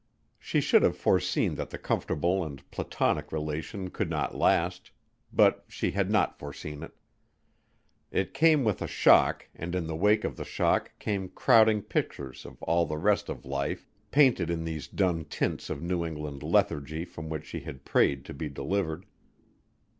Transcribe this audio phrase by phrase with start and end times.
[0.39, 4.89] She should have foreseen that the comfortable and platonic relation could not last
[5.31, 6.95] but she had not foreseen it.
[8.09, 12.47] It came with a shock and in the wake of the shock came crowding pictures
[12.47, 17.05] of all the rest of life, painted in these dun tints of New England lethargy
[17.05, 19.05] from which she had prayed to be delivered.